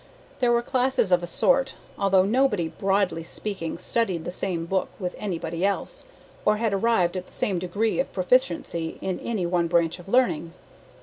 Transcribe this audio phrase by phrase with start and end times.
[0.39, 5.13] There were classes of a sort, although nobody, broadly speaking, studied the same book with
[5.19, 6.05] anybody else,
[6.43, 10.53] or had arrived at the same degree of proficiency in any one branch of learning.